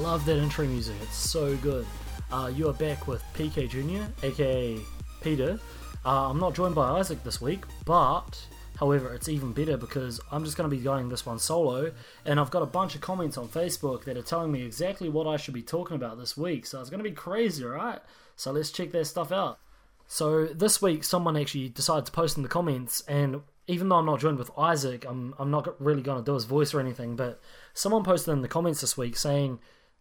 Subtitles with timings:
[0.00, 0.96] Love that intro music.
[1.02, 1.84] It's so good.
[2.32, 4.78] Uh, you are back with PK Jr., aka
[5.20, 5.60] Peter.
[6.06, 8.42] Uh, I'm not joined by Isaac this week, but
[8.78, 11.92] however, it's even better because I'm just going to be going this one solo,
[12.24, 15.26] and I've got a bunch of comments on Facebook that are telling me exactly what
[15.26, 16.64] I should be talking about this week.
[16.64, 18.00] So it's going to be crazy, alright?
[18.36, 19.58] So let's check that stuff out.
[20.06, 24.06] So this week, someone actually decided to post in the comments, and even though I'm
[24.06, 27.16] not joined with Isaac, I'm I'm not really going to do his voice or anything.
[27.16, 27.38] But
[27.74, 29.58] someone posted in the comments this week saying,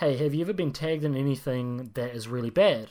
[0.00, 2.90] "Hey, have you ever been tagged in anything that is really bad?"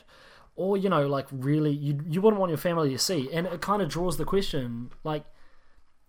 [0.56, 3.60] Or you know, like really, you you wouldn't want your family to see, and it
[3.60, 5.24] kind of draws the question, like,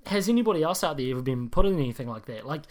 [0.05, 2.45] has anybody else out there ever been put in anything like that?
[2.45, 2.63] Like,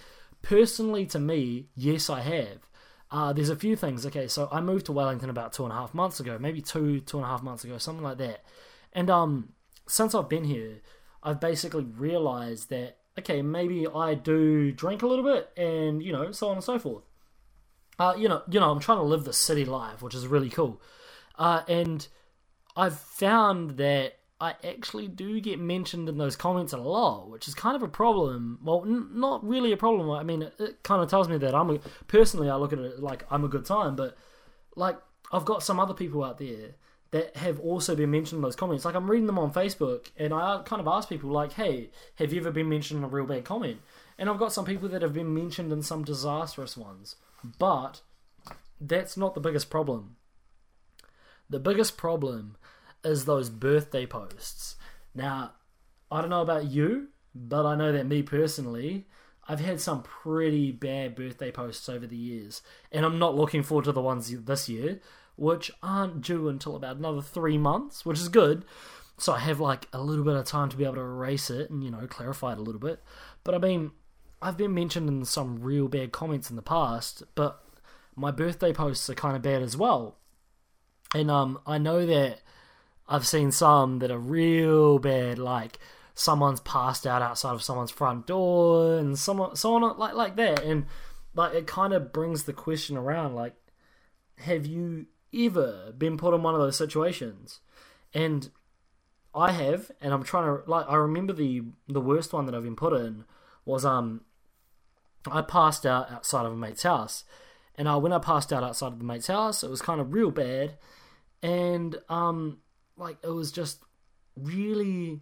[0.43, 2.70] personally, to me, yes, I have.
[3.11, 4.06] Uh, there's a few things.
[4.06, 7.01] Okay, so I moved to Wellington about two and a half months ago, maybe two,
[7.01, 8.45] two and a half months ago, something like that.
[8.92, 9.53] And um,
[9.86, 10.81] since I've been here,
[11.23, 16.33] I've basically realized that okay, maybe I do drink a little bit, and you know,
[16.33, 17.05] so on and so forth.
[18.01, 20.48] Uh, you know, you know, I'm trying to live the city life, which is really
[20.48, 20.81] cool.
[21.39, 22.09] Uh, and
[22.75, 27.55] I've found that I actually do get mentioned in those comments a lot, which is
[27.55, 28.59] kind of a problem.
[28.65, 30.11] Well, n- not really a problem.
[30.11, 32.79] I mean, it, it kind of tells me that I'm a, personally, I look at
[32.79, 34.17] it like I'm a good time, but
[34.77, 34.97] like
[35.31, 36.77] I've got some other people out there
[37.11, 38.87] that have also been mentioned in those comments.
[38.87, 42.33] Like I'm reading them on Facebook, and I kind of ask people like, "Hey, have
[42.33, 43.81] you ever been mentioned in a real bad comment?"
[44.17, 47.17] And I've got some people that have been mentioned in some disastrous ones,
[47.58, 48.02] but
[48.80, 50.16] that's not the biggest problem.
[51.48, 52.56] The biggest problem
[53.05, 54.77] is those birthday posts.
[55.14, 55.52] Now,
[56.11, 59.06] I don't know about you, but I know that me personally,
[59.48, 63.86] I've had some pretty bad birthday posts over the years, and I'm not looking forward
[63.86, 65.00] to the ones this year,
[65.36, 68.64] which aren't due until about another three months, which is good.
[69.18, 71.68] So I have like a little bit of time to be able to erase it
[71.68, 73.02] and you know clarify it a little bit.
[73.45, 73.90] But I mean,
[74.42, 77.62] I've been mentioned in some real bad comments in the past, but
[78.17, 80.17] my birthday posts are kind of bad as well.
[81.14, 82.40] And um, I know that
[83.08, 85.79] I've seen some that are real bad, like
[86.14, 90.86] someone's passed out outside of someone's front door, and someone, someone like like that, and
[91.34, 93.55] like it kind of brings the question around, like,
[94.39, 97.61] have you ever been put in one of those situations?
[98.14, 98.50] And
[99.34, 100.86] I have, and I'm trying to like.
[100.89, 103.24] I remember the the worst one that I've been put in
[103.64, 104.23] was um,
[105.27, 107.25] I passed out outside of a mate's house,
[107.77, 110.13] and uh, when I passed out outside of the mate's house, it was kind of
[110.13, 110.79] real bad,
[111.42, 112.58] and um,
[112.97, 113.83] like it was just
[114.36, 115.20] really,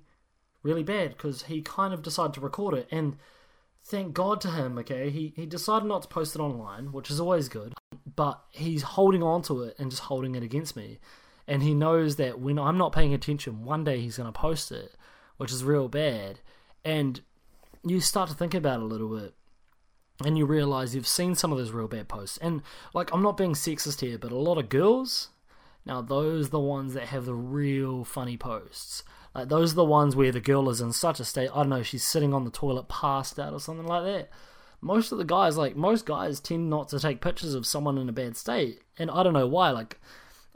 [0.62, 3.16] really bad because he kind of decided to record it, and
[3.84, 4.78] thank God to him.
[4.78, 7.75] Okay, he he decided not to post it online, which is always good,
[8.14, 11.00] but he's holding on to it and just holding it against me,
[11.48, 14.70] and he knows that when I'm not paying attention, one day he's going to post
[14.70, 14.94] it,
[15.38, 16.38] which is real bad,
[16.84, 17.20] and
[17.84, 19.34] you start to think about it a little bit
[20.24, 22.38] and you realize you've seen some of those real bad posts.
[22.38, 22.62] And
[22.92, 25.28] like, I'm not being sexist here, but a lot of girls,
[25.86, 29.04] now those are the ones that have the real funny posts.
[29.34, 31.50] Like those are the ones where the girl is in such a state.
[31.52, 34.30] I don't know, she's sitting on the toilet, passed out, or something like that.
[34.80, 38.08] Most of the guys, like most guys, tend not to take pictures of someone in
[38.08, 39.70] a bad state, and I don't know why.
[39.70, 40.00] Like,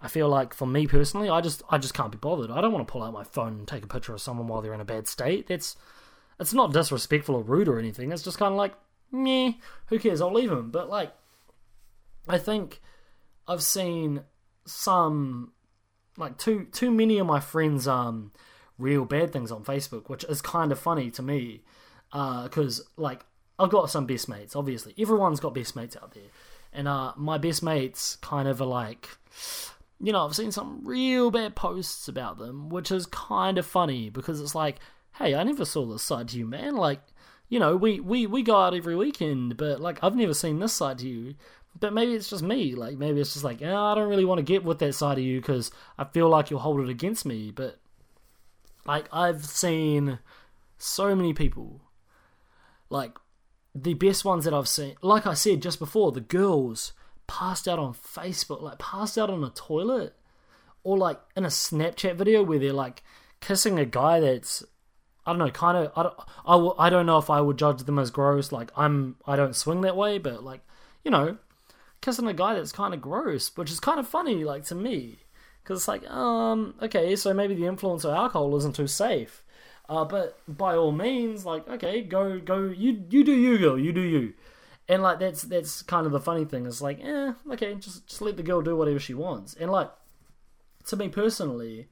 [0.01, 2.51] I feel like for me personally, I just I just can't be bothered.
[2.51, 4.63] I don't want to pull out my phone and take a picture of someone while
[4.63, 5.49] they're in a bad state.
[5.49, 5.77] That's
[6.39, 8.13] it's not disrespectful or rude or anything.
[8.13, 8.75] It's just kind of like
[9.13, 9.53] meh,
[9.87, 10.21] who cares?
[10.21, 10.71] I'll leave him.
[10.71, 11.13] But like,
[12.29, 12.81] I think
[13.47, 14.23] I've seen
[14.65, 15.53] some
[16.17, 18.33] like too too many of my friends um
[18.79, 21.63] real bad things on Facebook, which is kind of funny to me
[22.11, 23.25] because uh, like
[23.59, 24.57] I've got some best mates.
[24.57, 26.31] Obviously, everyone's got best mates out there,
[26.73, 29.09] and uh, my best mates kind of are like.
[30.05, 34.11] You know, I've seen some real bad posts about them, which is kind of funny
[34.11, 34.81] because it's like,
[35.15, 36.75] hey, I never saw this side to you, man.
[36.75, 36.99] Like,
[37.49, 40.73] you know, we, we, we go out every weekend, but like I've never seen this
[40.73, 41.35] side to you.
[41.79, 42.75] But maybe it's just me.
[42.75, 45.19] Like maybe it's just like oh, I don't really want to get with that side
[45.19, 47.51] of you because I feel like you'll hold it against me.
[47.51, 47.79] But
[48.85, 50.19] like I've seen
[50.79, 51.81] so many people,
[52.91, 53.17] like
[53.75, 54.97] the best ones that I've seen.
[55.03, 56.93] Like I said just before, the girls
[57.27, 60.15] passed out on Facebook, like passed out on a toilet,
[60.85, 63.03] or like in a Snapchat video where they're like
[63.41, 64.63] kissing a guy that's
[65.27, 65.93] I don't know, kind of.
[65.97, 66.15] I don't,
[66.47, 68.51] I, w- I don't know if I would judge them as gross.
[68.53, 70.61] Like I'm, I don't swing that way, but like,
[71.05, 71.39] you know,
[72.01, 75.19] kissing a guy that's kind of gross, which is kind of funny, like to me,
[75.63, 79.45] because it's like, um, okay, so maybe the influence of alcohol isn't too safe.
[79.89, 83.93] Uh, but by all means, like, okay, go, go, you, you do you, girl, you
[83.93, 84.33] do you,
[84.89, 86.67] and like that's that's kind of the funny thing.
[86.67, 89.91] It's like, eh, okay, just just let the girl do whatever she wants, and like,
[90.87, 91.89] to me personally,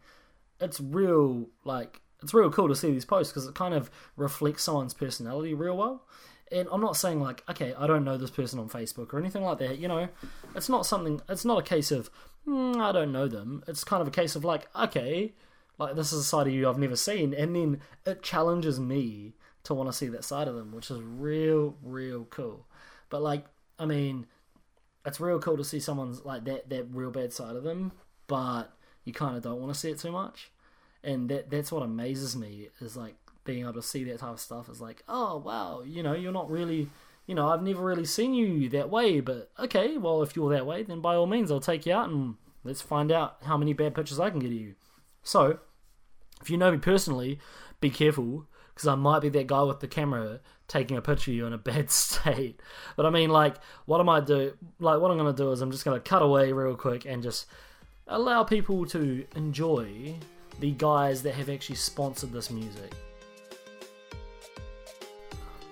[0.61, 4.63] it's real like it's real cool to see these posts because it kind of reflects
[4.65, 6.05] someone's personality real well.
[6.53, 9.43] and I'm not saying like, okay, I don't know this person on Facebook or anything
[9.43, 9.79] like that.
[9.79, 10.09] You know,
[10.55, 11.21] it's not something.
[11.29, 12.11] It's not a case of
[12.47, 13.63] mm, I don't know them.
[13.69, 15.33] It's kind of a case of like, okay,
[15.79, 19.35] like this is a side of you I've never seen, and then it challenges me
[19.65, 22.67] to want to see that side of them, which is real, real cool.
[23.11, 23.45] But like,
[23.79, 24.27] I mean,
[25.05, 27.93] it's real cool to see someone's like that that real bad side of them,
[28.27, 28.73] but
[29.05, 30.51] you kind of don't want to see it too much,
[31.03, 33.15] and that that's what amazes me is like
[33.45, 36.33] being able to see that type of stuff is like, oh wow, you know, you're
[36.33, 36.89] not really,
[37.27, 40.67] you know, I've never really seen you that way, but okay, well if you're that
[40.67, 43.73] way, then by all means I'll take you out and let's find out how many
[43.73, 44.75] bad pictures I can get of you.
[45.23, 45.59] So,
[46.41, 47.39] if you know me personally,
[47.81, 51.37] be careful because I might be that guy with the camera taking a picture of
[51.37, 52.61] you in a bad state.
[52.97, 53.57] But I mean, like,
[53.87, 56.53] what am I do, like, what I'm gonna do is I'm just gonna cut away
[56.53, 57.47] real quick and just
[58.07, 60.15] allow people to enjoy
[60.61, 62.93] the guys that have actually sponsored this music.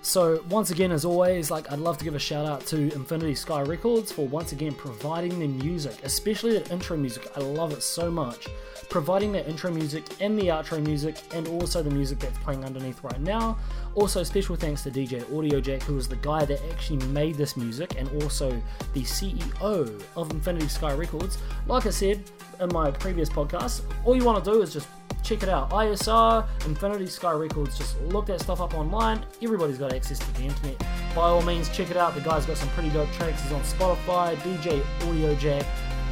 [0.09, 3.35] So once again, as always, like I'd love to give a shout out to Infinity
[3.35, 7.31] Sky Records for once again providing the music, especially the intro music.
[7.37, 8.47] I love it so much.
[8.89, 13.03] Providing the intro music and the outro music, and also the music that's playing underneath
[13.03, 13.55] right now.
[13.93, 17.55] Also, special thanks to DJ Audio Jack, who was the guy that actually made this
[17.55, 18.49] music, and also
[18.93, 21.37] the CEO of Infinity Sky Records.
[21.67, 22.23] Like I said
[22.59, 24.87] in my previous podcast, all you want to do is just
[25.23, 25.69] check it out.
[25.71, 29.25] ISR, Infinity Sky Records, just look that stuff up online.
[29.41, 30.77] Everybody's got access to the internet.
[31.15, 32.15] By all means, check it out.
[32.15, 33.41] The guy's got some pretty dope tracks.
[33.43, 35.65] He's on Spotify, DJ Audio Jack.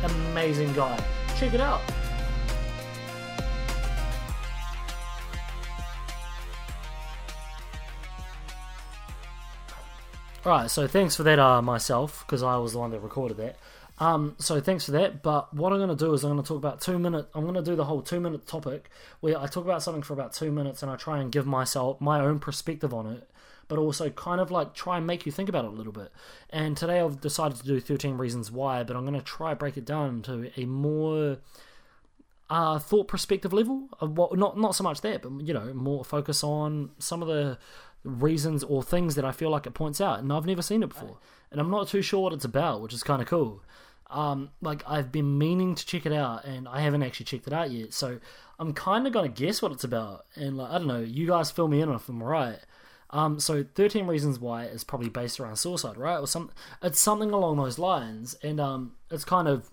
[0.03, 0.97] Amazing guy.
[1.37, 1.81] Check it out.
[10.45, 13.57] Alright, so thanks for that, uh, myself, because I was the one that recorded that.
[13.99, 15.23] Um, so thanks for that.
[15.23, 17.27] But what I'm going to do is I'm going to talk about two minute.
[17.33, 18.89] I'm going to do the whole two minute topic
[19.19, 21.99] where I talk about something for about two minutes and I try and give myself
[21.99, 23.29] my own perspective on it,
[23.67, 26.11] but also kind of like try and make you think about it a little bit.
[26.49, 29.77] And today I've decided to do 13 reasons why, but I'm going to try break
[29.77, 31.37] it down to a more
[32.49, 36.05] uh, thought perspective level of what not not so much that, but you know more
[36.05, 37.57] focus on some of the
[38.03, 40.87] reasons or things that I feel like it points out, and I've never seen it
[40.87, 41.17] before,
[41.51, 43.63] and I'm not too sure what it's about, which is kind of cool
[44.09, 47.53] um, like I've been meaning to check it out and I haven't actually checked it
[47.53, 47.93] out yet.
[47.93, 48.19] So
[48.59, 51.51] I'm kind of gonna guess what it's about, and like I don't know, you guys
[51.51, 52.59] fill me in if I'm right.
[53.09, 56.17] Um, so 13 Reasons Why is probably based around suicide, right?
[56.17, 56.51] Or some,
[56.81, 59.69] it's something along those lines, and um, it's kind of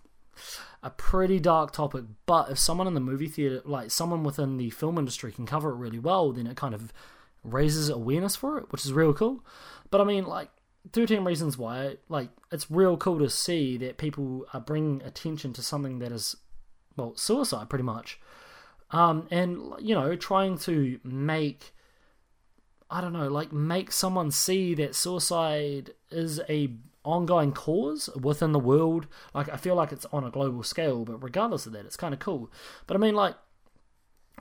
[0.83, 2.05] a pretty dark topic.
[2.27, 5.71] But if someone in the movie theater, like someone within the film industry, can cover
[5.71, 6.93] it really well, then it kind of
[7.43, 9.45] raises awareness for it, which is real cool.
[9.91, 10.51] But I mean, like
[10.93, 15.63] 13 reasons why like it's real cool to see that people are bringing attention to
[15.63, 16.37] something that is
[16.97, 18.21] well suicide pretty much.
[18.91, 21.73] Um and you know trying to make
[22.91, 26.71] i don't know like make someone see that suicide is a
[27.03, 29.07] ongoing cause within the world.
[29.33, 32.13] Like i feel like it's on a global scale but regardless of that it's kind
[32.13, 32.51] of cool.
[32.87, 33.37] But i mean like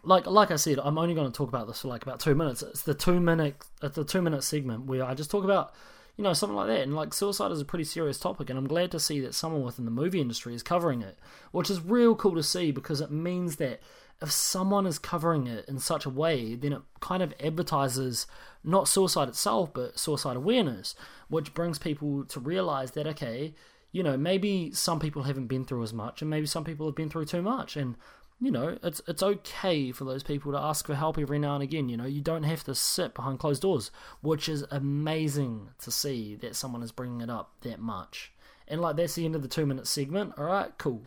[0.03, 2.35] like like I said, I'm only going to talk about this for like about two
[2.35, 2.61] minutes.
[2.61, 5.73] It's the two minute it's the two minute segment where I just talk about
[6.17, 6.81] you know, something like that.
[6.81, 9.63] And like suicide is a pretty serious topic, and I'm glad to see that someone
[9.63, 11.17] within the movie industry is covering it,
[11.51, 13.81] which is real cool to see because it means that
[14.21, 18.27] if someone is covering it in such a way, then it kind of advertises
[18.63, 20.95] not suicide itself, but suicide awareness,
[21.27, 23.53] which brings people to realize that okay,
[23.91, 26.95] you know, maybe some people haven't been through as much, and maybe some people have
[26.95, 27.95] been through too much, and
[28.43, 31.63] you know, it's it's okay for those people to ask for help every now and
[31.63, 31.87] again.
[31.87, 36.35] You know, you don't have to sit behind closed doors, which is amazing to see
[36.35, 38.33] that someone is bringing it up that much.
[38.67, 40.33] And like that's the end of the two minute segment.
[40.37, 41.03] All right, cool.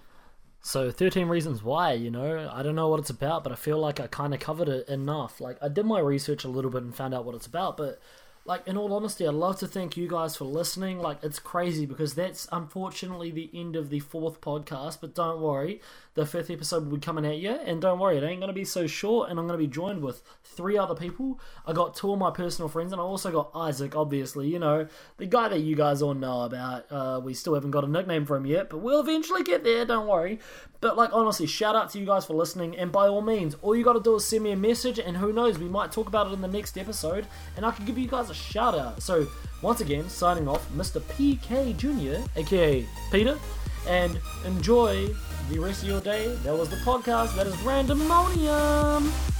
[0.62, 3.78] So 13 reasons why, you know, I don't know what it's about, but I feel
[3.78, 5.38] like I kind of covered it enough.
[5.38, 8.00] Like I did my research a little bit and found out what it's about, but
[8.46, 10.98] like in all honesty, I'd love to thank you guys for listening.
[10.98, 15.80] Like it's crazy because that's unfortunately the end of the fourth podcast, but don't worry,
[16.14, 18.64] the fifth episode will be coming at you, and don't worry, it ain't gonna be
[18.64, 19.30] so short.
[19.30, 21.40] And I'm gonna be joined with three other people.
[21.66, 24.86] I got two of my personal friends, and I also got Isaac, obviously, you know,
[25.18, 26.90] the guy that you guys all know about.
[26.90, 29.84] Uh, we still haven't got a nickname for him yet, but we'll eventually get there.
[29.84, 30.38] Don't worry.
[30.80, 33.74] But like honestly, shout out to you guys for listening, and by all means, all
[33.74, 36.28] you gotta do is send me a message, and who knows, we might talk about
[36.28, 37.26] it in the next episode,
[37.56, 39.02] and I can give you guys a shout out.
[39.02, 39.26] So,
[39.62, 41.00] once again, signing off, Mr.
[41.00, 43.38] PK Jr., aka Peter,
[43.86, 45.08] and enjoy
[45.50, 46.34] the rest of your day.
[46.42, 47.34] That was the podcast.
[47.36, 49.35] That is Randomonium.